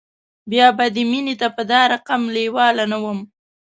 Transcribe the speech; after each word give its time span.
بیا 0.51 0.67
به 0.77 0.85
دې 0.95 1.03
مینې 1.11 1.35
ته 1.41 1.47
په 1.55 1.63
دا 1.71 1.81
رقم 1.93 2.21
لیوال 2.35 2.75
نه 2.91 2.97
وم 3.03 3.19